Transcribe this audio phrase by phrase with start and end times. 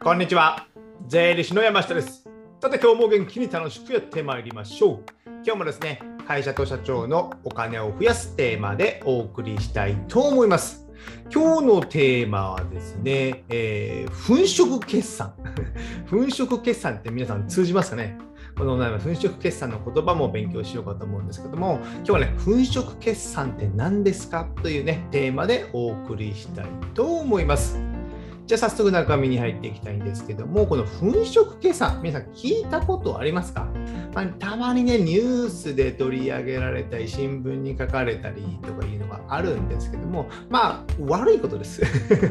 [0.00, 0.68] こんにちは。
[1.08, 2.24] 税理士の山下です。
[2.62, 5.04] さて、今日も元気に楽しくやってまいりましょう。
[5.44, 10.86] 今日もですね、会社と社長のお金を増やすテーマでお送りしたいと思います。
[11.34, 15.34] 今日のテーマはですね、えー粉飾決算。
[16.08, 18.18] 粉飾決算って皆さん通じますかね？
[18.56, 24.46] この粉飾決算の言葉も勉強しようかと思うんですけども、今日はね、粉飾決算って何ですか？
[24.62, 27.80] というね、テーマでお送りしたいと思います。
[28.48, 33.68] じゃあ早速中身に入っていきたいんですけども、この粉飾決算、皆さん聞いたことありますか、
[34.14, 41.82] まあたまにね、ニュースで取り上げられたり、新聞に書かれたりとかいうのがあるんですけども、まあ、悪いことです。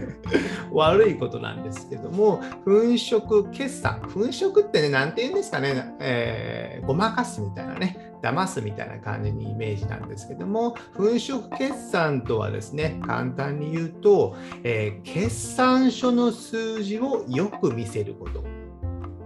[0.73, 18.43] 悪いことなんですけども、粉飾決算、粉飾ってね、なんて言うんですかね、えーごまかすみたいなね、騙すみたいな感じにイメージなんですけども、粉飾決算とはですね、簡単に言うと、えー決算書の数字をよく見せること。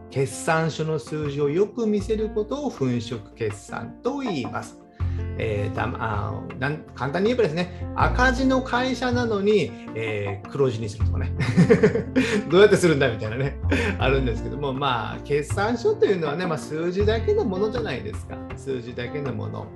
[0.10, 4.81] 決算書の数字をよく見せることを粉飾決算と言います。
[5.42, 11.32] えーだあなん簡単に言えばですね、赤字の会社なのに、えー黒字にするとかね、
[12.50, 13.58] どうやってするんだみたいなね、
[13.98, 19.68] あるんですけども、まあ、決算書というのはね、まあ、数字だけのものじゃないですか、数字だけのもの。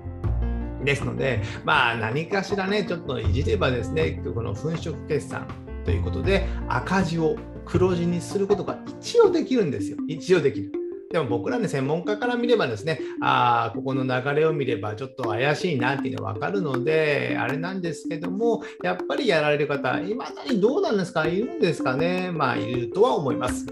[0.84, 5.48] ですので、まあ、何かしらね、ちょっといじればですね、この粉飾決算
[5.84, 9.98] ということで、赤字を黒字にすることが一応できるんですよ。
[10.08, 10.72] 一応できる。
[11.16, 21.26] でも僕らね、専門家から見ればですね、ああ、ここの流れを見ればちょっと怪しいなっていうのが分かるので、あれなんですけども、やっぱりやられる方、いまだにどうなんですか？
[21.26, 22.32] いるんですかね？
[22.34, 23.66] まあ、いるとは思います。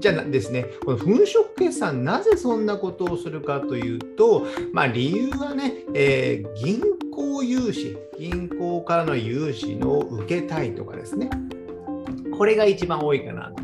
[0.00, 1.24] じゃあですね、この粉飾
[1.56, 6.80] 決算、なぜそんなことをするかというと、まあ、理由はね、えー銀
[7.14, 11.30] 行融資、銀行からの融資の受けたいとかですね、
[12.36, 13.57] これが一番多いかなと。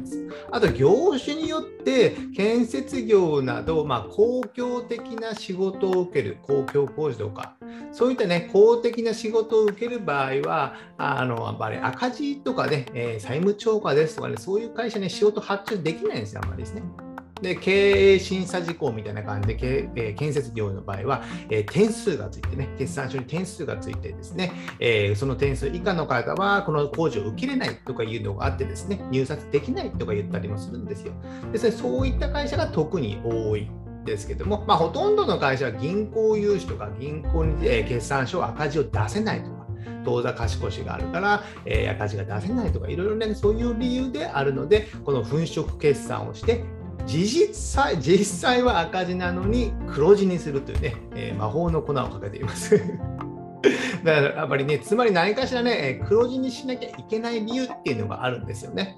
[0.54, 7.56] あと、業種によって建設業など、まあ、公共的な仕事を受ける、公共工事とか、
[7.90, 17.03] そういったね、公的な仕事を受ける場合は、あのやっぱり赤字とかね、えー債務超過ですとかね、そういう会社に仕事発注できないんですよ、あんまりですね。
[17.44, 31.12] で経営審査事項みたいな感じで、えー建設業の場合は、えー点数がついてね、決算書に点数がついてですね、えーその点数以下の方は、この工事を受けれないとかいうのがあってですね、入札できないとか言ったりもするんですよ。
[31.52, 33.70] ですね、そういった会社が特に多い。
[34.04, 39.66] ですけども、まあ、ほとんどの会社は銀行融資とか銀行に、えー決算書赤字を出せないとか、
[40.04, 46.64] 当座貸し越しがあるから、えー赤字が出せないとか、いろいろね、そういう理由であるので、この粉飾決算をして、
[47.06, 52.76] 実際実際は赤字なのに黒字にするというね、えー魔法の粉をかけています。
[54.04, 58.96] だからやっぱりね、つまり何かしらね、黒字にしなきゃいけない理由っていうのがあるんですよね。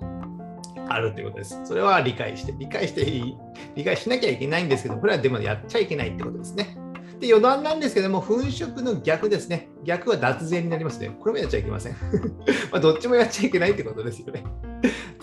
[0.89, 1.61] あるということです。
[1.65, 3.37] それは理解して、理解してい、
[3.75, 6.77] 理解しなきゃいけないんですけど、これはでもやっちゃいけないってことですね。
[7.21, 9.69] で余談なんですけども、粉飾の逆ですね。
[9.85, 11.17] 逆は脱税になりますね。
[11.19, 11.97] これもやっちゃいけません。
[12.71, 14.45] まどっちもやっちゃいけないってことですよね。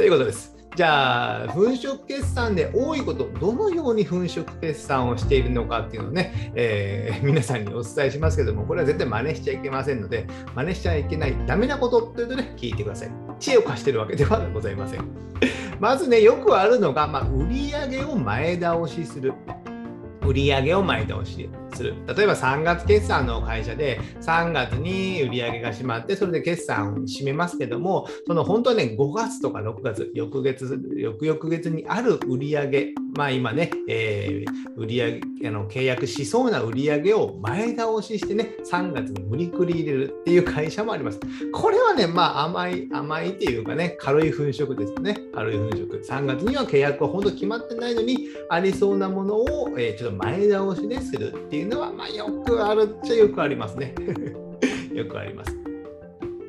[0.03, 0.53] ということです。
[0.75, 13.11] じゃあ、粉飾決算で多いこと、どのように粉飾決算をしているのかっていうのをね、えー 皆さんにお伝えしますけども、これは絶対真似しちゃいけませんので、真似しちゃいけないダメなことというとね、聞いてください。
[13.39, 15.07] 知恵を貸してるわけではございません。
[15.79, 17.47] まずね、よくあるのが、まあ、売
[17.89, 19.31] 上を前倒しする。
[20.19, 21.95] 売上を前倒しする。
[22.07, 41.19] 例えば3月決算の会社で3月に売り上げが閉まって、それで決算を締めますけども、その本当はね、5月とか6月、翌月、翌々月にある売上、まあ今ね、えー売上あの契約しそうな売り上げを前倒ししてね、3月に無理くり入れるっていう会社もあります。
[41.51, 45.17] これはね、まあ甘い、甘いっていうかね、軽い粉飾ですね。
[45.33, 46.21] 軽い粉飾。
[46.21, 53.95] 3月には契約は本当決まってないのに、ありそうなものを、えーちょっと前倒しでするっていうのは、まあよくあるっちゃよくありますね。
[54.93, 55.57] よくあります。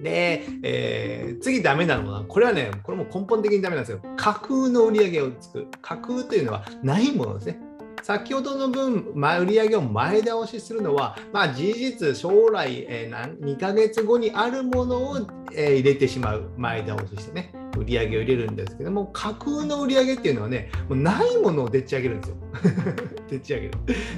[0.02, 4.00] で、えー次ダメなのは、これはね、これも根本的にダメなんですよ。
[4.16, 5.66] 架空の売り上げを作る。
[5.82, 7.60] 架空というのはないものですね。
[8.02, 15.18] 先ほどの分、まあ、売上を前倒しするのは、まあ、事実、将来、えー2ヶ月後にあるものを、
[15.54, 22.36] えー入れてしまう、前倒ししてね、売り上げを入れるんですけども、架空の売り上げっていうのはね、もうないものをでっち上げるんですよ。
[23.30, 23.72] でっち上げる。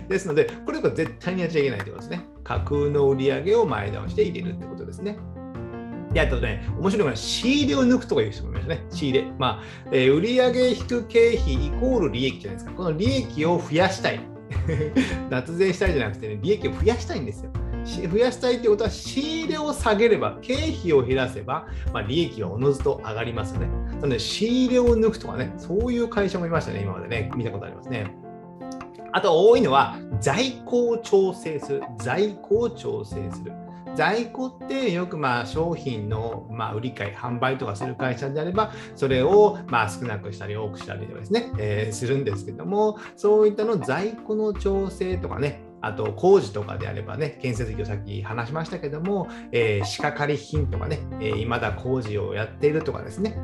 [0.08, 2.26] ですので、これは絶対にやっちゃいけないってことですね。
[2.44, 5.16] 架空の売り上げを前倒して入れるってことですね。
[6.12, 8.86] で、あとね、面白いのは仕入れを抜くとかいう人もいましたね。
[8.90, 9.26] 仕入れ。
[9.38, 9.62] まあ、
[9.92, 12.72] えー売上引く経費イコール利益じゃないですか。
[12.72, 14.20] この利益を増やしたい。
[15.28, 17.50] 脱税したいじゃなくてね、利益を増やしたいんですよ。
[17.86, 23.68] 増やしたいってことは仕入れを下げれば、経費を減らせば、まあ、利益はおのずと上がりますよね。
[23.68, 28.14] なので、仕入れを抜くとかね、そういう会社もいましたね、今までね、見たことありますね。
[29.12, 31.82] あと多いのは在庫を調整する。
[31.98, 33.52] 在庫を調整する。
[33.94, 53.38] 在庫ってよくまあ商品のま売り買い、販売とかする会社であれば、それをまあ少なくしたり多くしたりとかですね、えー、するんですけども、そういったの在庫の調整とかね、あと工事とかであればね、建設業さっき話しましたけども、えー、仕掛かり品とかね、えー、未だ工事をやっているとかですね、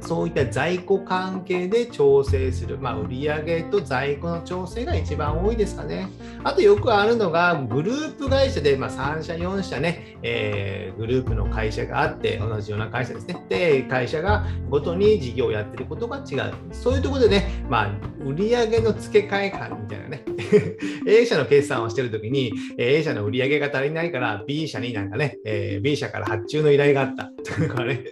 [0.00, 6.08] そういった在庫関係で調整する、まあ、売上と在庫の調整が一番多いですかね。
[6.44, 13.44] あとよくあるのが、グループ会社で、まあ、3社、4社ね、えー、グループの会社があって、同じような会社ですね。
[13.48, 16.52] で、会社がごとに事業をやってることが違う。
[16.72, 17.90] そういうところでね、まあ、
[18.24, 20.24] 売上の付け替え感みたいなね、
[21.06, 27.30] A 社の決算をしてるときに、A 社の売上が足りないから B 社になんかね、えー、B 社から発注の依頼があった。
[27.48, 28.04] とかね、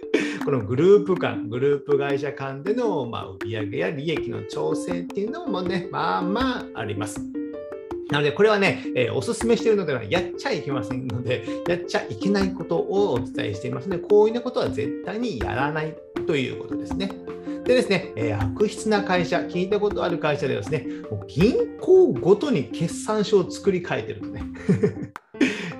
[0.47, 7.19] このグループ間、グループ会社間での、まあ、売上や利益の調整っていうのもね、まあまああります。
[8.09, 15.93] なので、これはね、えー、お勧めしているのではやっちゃいけませんので、やっちゃいけないことをお伝えしていますので、こういうことは絶対にやらない
[16.25, 17.11] ということですね。
[17.65, 24.43] でですね、えー、悪質な会社、聞いたことある会社ではですね、もう銀行ごとに決算書を作り変えてるとね。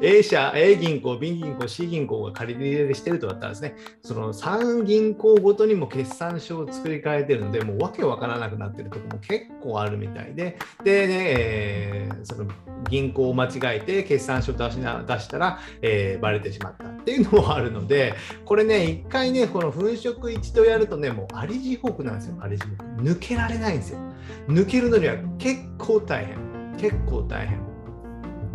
[0.01, 12.49] A 社、A 銀行、B 銀行、C 銀行が借り入れしてるとだったらですね、その3銀行ごとにも決算書を作り変えてるので、もうわけわからなくなってるところも結構あるみたいで、でね、えー、その
[12.89, 18.15] 銀行を間違えて決算書出しな出したら、えー、バレてしまったっていうのもあるので、
[18.45, 22.83] これね、一回ね、この粉飾一度やるとね、もうあり地獄なんですよ、あり地獄。
[23.01, 23.99] 抜けられないんですよ。
[24.47, 26.37] 抜けるのには結構大変。
[26.77, 27.76] 結構大変。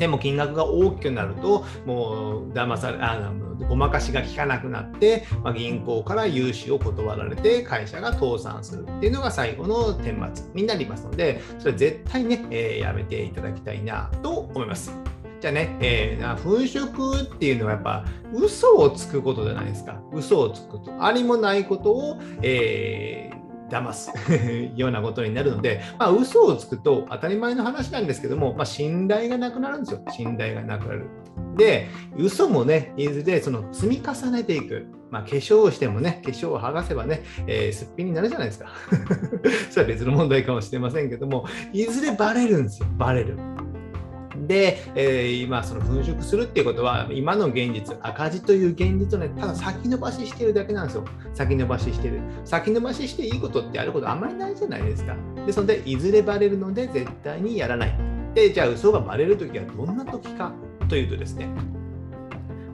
[0.03, 3.33] でも金額が大きくなると、もう騙され、あ
[3.69, 14.93] ごまかしが効かなくなって、まあ、銀行から融資を断られて、会社が倒産するっていうのが最後の顛末になりますので、それは絶対ね、えー、やめていただきたいなと思います。
[15.41, 20.03] じゃあね、えー、粉飾っていうのはやっぱ嘘をつくことじゃないですか。
[20.13, 20.93] 嘘をつくと。
[20.99, 23.32] ありもないことを、えー
[23.73, 24.13] 騙す
[24.77, 30.05] ようなことになるので、まあ、嘘をつくと当たり前の話なんですけども、まあ、信頼がなくなるんですよ。
[30.11, 31.07] 信頼がなくなる。
[31.57, 34.87] で、嘘もね、いずれその積み重ねていく。
[35.11, 38.73] まあ、化粧をしてもね、化粧を剥がせばね、えー、すっぴんになるじゃないですか。
[39.71, 43.37] それは別の問題かもしれませんけども、いずれバレるんですよ、バレる。
[44.47, 51.05] で、えー、今、その粉飾するっていうことは、今の現実、赤字という現実をね、ただ先延ばししてるだけなんですよ。
[51.35, 52.21] 先延ばししてる。
[52.45, 55.17] 先延ばししていいことってやることあんまりないじゃないですか。
[55.47, 57.99] ですので、いずれバレるので、絶対にやらない。
[58.35, 60.53] で、じゃあ、嘘がバレるときはどんなときか
[60.89, 61.49] というとですね、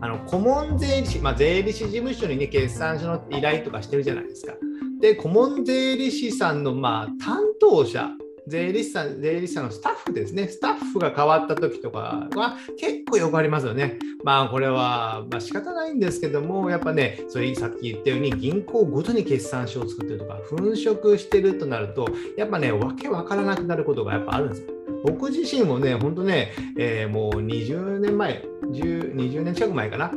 [0.01, 4.55] あの顧問税理士、まあ、税理士事務所にね、決算書の依頼とかしてるじゃないですか。
[5.01, 8.11] で、顧問税理士さんの、まあ、担当者
[8.49, 13.99] 税理士さん、税理士さんのスタッフですね、スタッフが変わった時とかは結構よくありますよね。
[14.25, 24.69] まあこれは、まあ、仕方ないんですけども、やっぱね、それさっき言ったように銀行ごとに決算書を作ってるとか、粉飾してるとなると、やっぱね、わけわからなくなることがやっぱあるんですよ。
[25.05, 30.11] 僕自身もね、本当ね、えー、もう20年前、20年近く前かな、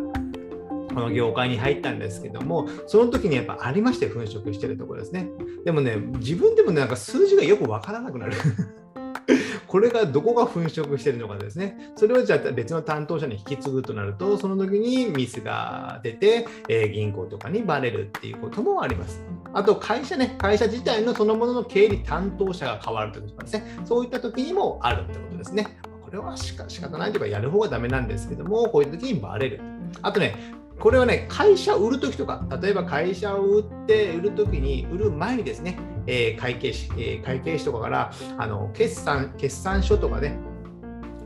[0.93, 5.29] この業界に入ったんですけども、その時にやっぱありまして、粉飾してるところですね。
[5.65, 8.33] でもね、自分でもなんか数字がよくわからなくなる。
[9.67, 11.93] これがどこが粉飾してるのかですね。
[11.95, 19.23] それをじゃあ別の担当者に引き継ぐとなると、その時にミスが出て、えー、銀行とかにバレるっていうこともあります。
[19.53, 23.77] あと会社ね、会社自体のそのものの経理担当者が変わるということですね。
[23.85, 25.77] そういった時にもあるってことですね。
[26.03, 29.61] これはしか仕方ないというか、やる方がダメなんですけども、こういう時にバレる。
[30.01, 30.35] あとね、
[30.81, 40.39] これはね、会社を売るときとか、例えば会社を売って売るときに、売る前にですね、えー、会計士、えー、会計士とかからあの決算、決算書とかね、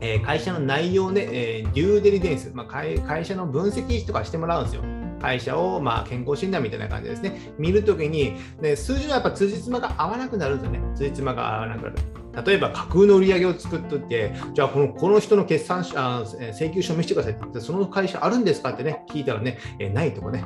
[0.02, 4.82] えー、会社の内容で、えー、デューデリデンス、まあ会、会社の分析とかしてもらうんですよ。
[5.22, 7.54] 会社を、まあ、健康診断みたいな感じですね。
[7.58, 10.80] 見るときに、ね、数字のやっぱ辻褄が合わなくなるんですよね。
[10.94, 11.94] 辻褄が合わなくなる。
[12.44, 20.44] 例えば架空の売り上げを作っといて、じゃあこのこの人の決算あ請求書見せてくださいってその会社あるんですかってね、聞いたらね、えないとかね。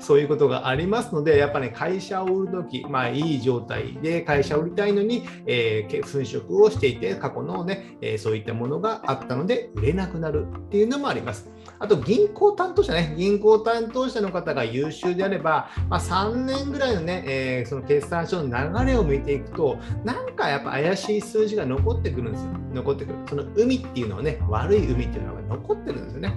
[0.00, 11.50] そういうことがありますので、やっぱね、会社を売るとき、まあ、いい状態で会社を売りたいのに、えー、粉飾をしていて、過去のね、えー、そういったものがあったので、売れなくなるっていうのもあります。
[11.78, 22.50] あと、銀行担当者ね、銀行担当者の方が優秀であれば、まあ、3年ぐらいのね、えー、その決算書の流れを見ていくと、なんかやっぱ怪しい数字が残ってくるんですよ。
[22.74, 23.18] 残ってくる。
[23.28, 26.34] その海っていうのはね、悪い海っていうのが残ってるんですよね。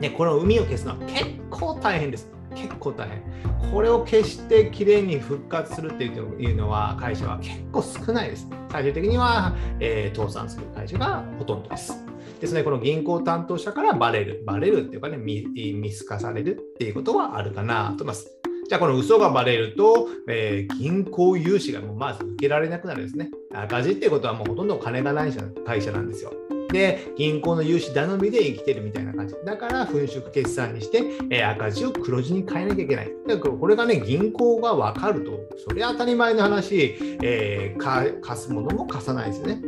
[0.00, 2.35] ね、この海を消すのは結構大変です。
[2.56, 3.22] 結構大変。
[3.70, 8.48] これを消してきれいに復活するっていうのは会社は結構少ないです。
[8.70, 12.04] 最終的には、えー、倒産する会社がほとんどです。
[12.40, 18.30] ですね、この銀行担当者からバレる、バレるっていうかね、見見透かされるっていうことはあるかなと思います。
[18.68, 23.30] じゃあ、この嘘がバレると、えー、銀行融資がもうまず受けられなくなるんですね。
[23.54, 25.32] 赤字っていうことはもうほとんど金がない
[25.64, 26.32] 会社なんですよ。
[26.72, 29.34] で、銀行の融資頼みで生きてるみたいな感じ。
[29.44, 33.12] だから、粉飾決算にして、えー、赤字を黒字に変えなきゃいけない。
[33.26, 39.60] だからこれがね、銀行が分かると、それ当たり前の話、えー、貸すものも貸さないですよね。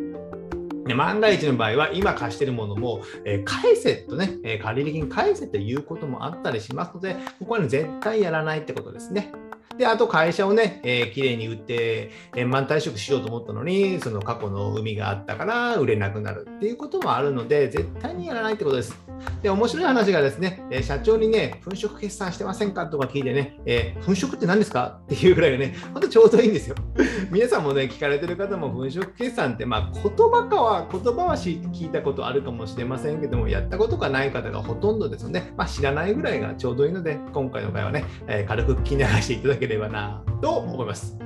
[0.87, 9.31] で万が一の場合は、今貸してるものも、えー、返せとね、え、借入金返せということもあったりしますので、ここは、ね、絶対やらないってことですね。
[9.79, 18.99] で、あと会社をね、えー、きれいに売って、円満退職しようと思ったのに、その過去の海があったから売れなくなるっていうこともあるので、絶対にやらないってことです。
[19.43, 26.77] で、面白い話がですね、え社長にね、粉飾決算してませんかとか聞いてね、えー、粉飾って何ですかっていうぐらいがね、ほんとちょうどいいんですよ。
[27.31, 41.17] 皆さんもね、聞かれてる方も粉飾決算って、まあ、言葉かは、言葉は聞いたことあるかもしれませんけども、やったことがない方がほとんどですので、まあ、知らないぐらいがちょうどいいので、今回の場合はね、えー、軽く聞き流していただけければなと思います。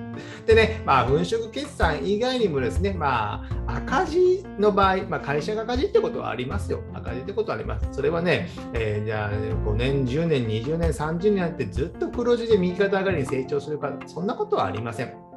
[0.47, 6.83] でね、まあ、粉飾決算以外にもですね、まあ、赤字の場合、まあ、会社が赤字ってことはありますよ。
[6.93, 7.89] 赤字ってことはあります。
[7.93, 15.32] それはね、えー、じゃあ5年、10年、20年、30年やってずっと黒字で右肩上がりに成長するか、そんなことはありません。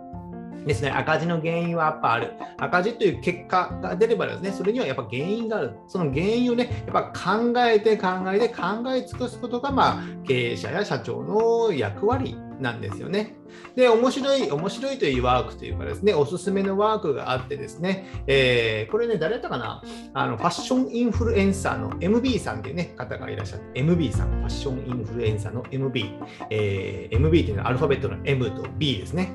[0.65, 2.33] ですね、赤字の原因はやっぱある。
[2.57, 5.71] 赤字という結果が出ればですね、それにはやっぱ原因がある。
[5.87, 13.35] その原因をね、やっぱ考えて考えて考え尽くすことが、まあ、経営者や社長の役割なんですよね。
[13.75, 19.83] で、面白い、面白いというワークというかですね、おすすめのワークがあってですね、えー、これね、誰だったかな？
[20.13, 26.19] あの、ファッションインフルエンサーの MB さんっていうね、方がいらっしゃって、MB さん、ファッションインフルエンサーの MB、
[26.49, 29.33] えー、MB っていうのはアルファベットの M と B ですね。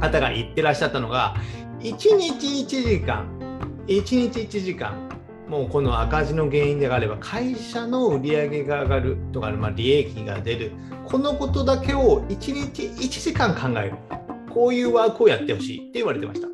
[0.00, 1.36] 方が言ってらっしゃったのが、
[1.80, 3.26] 1日1時間、
[3.86, 4.94] 1日1時間、
[5.48, 10.72] もうこの赤字の原因であれば、会社の売り上げが上がるとか、まあ、利益が出る、
[11.06, 13.94] このことだけを1日1時間考える、
[14.52, 16.48] こういうワークをやってほしいって言われてました。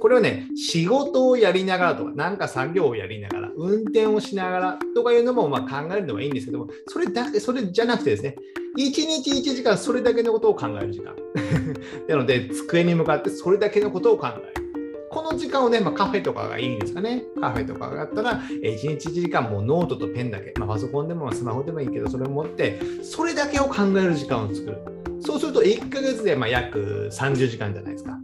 [0.00, 8.36] これはね、仕事をやりながらとか、なんか作業をやりながら、運転をしながらとかいうのもま考えるのはいいんですけども、それだけ、それじゃなくてですね、
[8.78, 11.14] 1日1時間それだけのことを考える時間。
[12.08, 14.62] なので、机に向かってそれだけのことを考える。
[15.10, 17.22] この時間をね、まあ、カフェとかがいいんですかね。
[17.38, 24.78] カフェとかがあったら、1日1時間もうノートとペンだけ、まあ、パソコンでもスマホでもいいけど、それを持って、それだけを考える時間を作る。
[25.20, 28.18] そうすると、1ヶ月でま約30時間じゃないですか。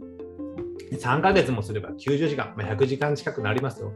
[0.91, 3.93] 3ヶ月もすれば90時間、まあ、100時間近くなりますよ。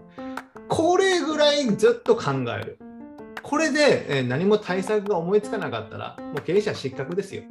[0.74, 2.80] これぐらいずっと考える。
[3.44, 7.44] これで、え何も対策が思いつかなかったら、もう経営者失格ですよ。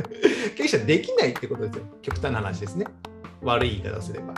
[0.56, 1.82] 経営者できないってことですよ。
[2.00, 2.86] 極端な話ですね。
[3.42, 4.32] 悪い言い方をすれば。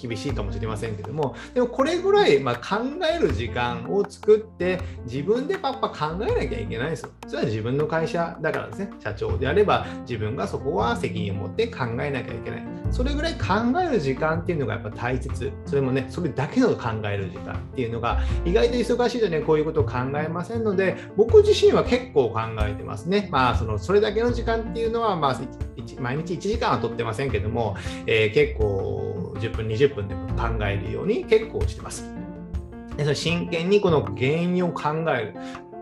[0.00, 2.76] 厳しいかもしれませんけどもでもこれぐらい、ま考
[3.12, 7.10] える時間を作って自分でパッパ考えなきゃいけないですよ。
[7.26, 12.66] それは自分の会社だからですね社長であれば自分がそこは責任を持って考えなきゃいけない。
[12.90, 15.52] それぐらい考える時間っていうのがやっぱ大切。
[15.64, 23.28] それもねそれだけの考える時間っていうのが意外と忙しいとねこういうことを考えませんので僕自身は結構考えてますね。
[23.30, 25.40] まあそのそれだけの時間っていうのはまあ
[25.98, 27.76] 毎日1時間は取ってませんけども、
[28.06, 29.09] えー、結構
[29.40, 32.04] 10分20分でも考えるように結構してます。
[32.96, 35.34] でそれ真剣にこの原因を考える。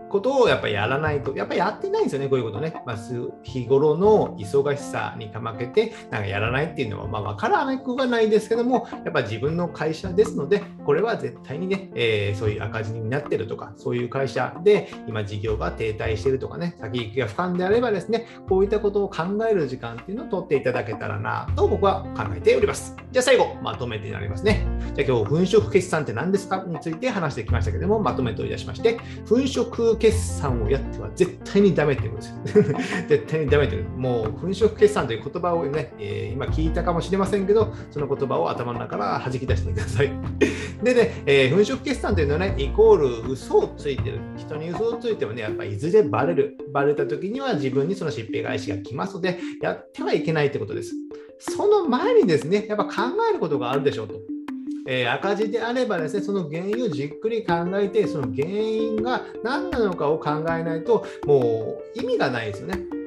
[0.09, 2.73] ことをやっぱりやらないと、やっぱりやってないんですよね、こういうことね。
[2.85, 2.97] まあ、
[3.43, 22.95] 日頃の忙しさにかまけて、なんかやらないっていうのは、まあ、わからなくはないですけども、やっぱ自分の会社ですので、これは絶対にね、えー、そういう赤字になってるとか、そういう会社で今事業が停滞してるとかね、先行きが不安であればですね、こういったことを考える時間っていうのを取っていただけたらなと僕は考えております。
[23.11, 24.65] じゃあ最後、まとめてになりますね。
[24.95, 33.05] じゃあ今日、粉飾決算って何ですかについて話してきましたけども、まとめといたしまして、粉飾決算をやっては絶対にダメってことです。
[33.07, 33.75] 絶対にダメって。
[33.95, 40.11] もう、粉飾決算という言葉をね、えー、今聞いたかもしれませんけど、その言葉を頭の中から弾き出してください。
[40.83, 44.19] でね、えー、粉飾決算というのはね、イコール嘘をついてる。
[44.37, 46.57] 人に嘘をついてもね、やっぱいずれバレる。
[46.71, 50.93] バレた時には自分にその疾病返しが来ますので、やってはいけないってことです。
[51.39, 52.91] その前にですね、やっぱ考
[53.29, 54.38] えることがあるでしょうと。
[54.91, 62.98] えー、赤字であればですね、その原因をじっくり考えて、その原因が何なのかを考えないと、もう意味がないですよね。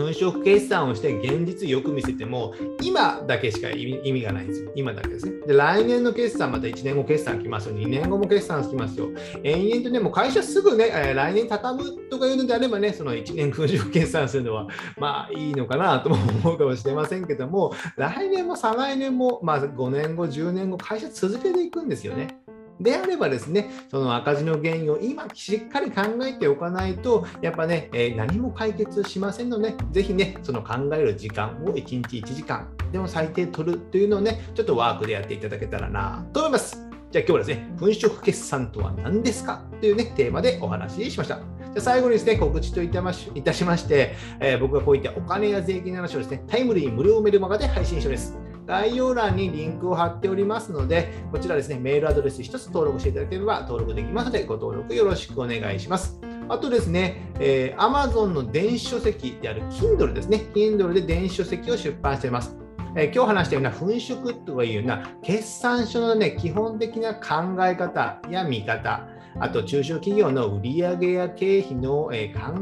[0.00, 4.72] 粉飾決算をして現実よく見せても、今だけしか意味がないんですよ。
[4.74, 5.46] 今だけですね。
[5.46, 7.74] で、来年の決算、また1年後決算来ますよ。
[7.74, 9.08] 2年後も決算来ますよ。
[9.44, 22.38] 延々とね、もう会社すぐね、えー、来年畳むとかいうのであればね、その1年粉飾決算するのは、 まあいいのかなとも思うかもしれませんけども、来年も再来年も、まあ5年後、10年後、会社続けていくんですよね。
[22.80, 36.90] であればですね、その赤字の原因を今しっかり考えておかないと、やっぱね、えー、何も解決しませんので、ぜひね、その考える時間を1日1時間でも最低取るというのをね、ちょっとワークでやっていただけたらなと思います。
[37.10, 41.40] じゃあ今日はですね、粉飾決算とは何ですかというね、テーマでお話ししました。
[41.74, 43.02] じゃ最後にですね、告知といた
[43.52, 48.39] しまして、えー、僕がこういったお金や税金の話をですね、タイムリー無料メルマガで配信しております。
[48.70, 56.20] 概要欄にリンクを貼っておりますので、こちらですね、メールアドレス1つ登録していただければ登録できますので、ご登録よろしくお願いします。
[56.48, 60.46] あとですね、えー、Amazon の電子書籍である Kindle ですね。
[60.54, 62.56] Kindle で電子書籍を出版しています。
[62.94, 69.08] えー、今日話したような粉飾というような決算書のね、基本的な考え方や見方、
[69.38, 72.12] あと中小企業の売上や経費の考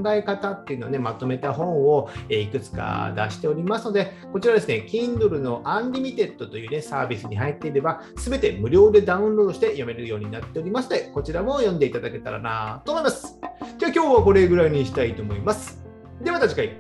[0.09, 13.39] え方っていうのをね、まとめた本をいくつか出しておりますので、こちらですね、Kindle の Unlimited というね、サービスに入っていれば、すべて無料でダウンロードして読めるようになっておりますので、こちらも読んでいただけたらなと思います。
[13.79, 15.83] じゃあ今日はこれぐらいにしたいと思います。
[16.21, 16.77] ではまた次回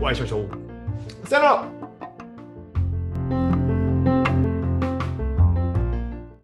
[0.00, 0.48] お会いしましょう。
[1.26, 1.75] さよなら